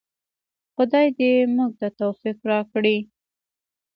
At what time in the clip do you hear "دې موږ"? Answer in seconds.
1.17-1.71